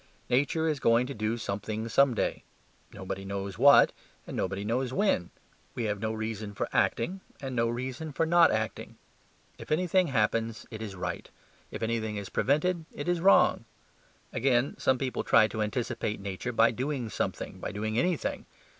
[0.31, 2.43] Nature is going to do something some day;
[2.91, 3.93] nobody knows what,
[4.25, 5.29] and nobody knows when.
[5.75, 8.97] We have no reason for acting, and no reason for not acting.
[9.59, 11.29] If anything happens it is right:
[11.69, 13.65] if anything is prevented it was wrong.
[14.33, 18.47] Again, some people try to anticipate nature by doing something, by doing anything.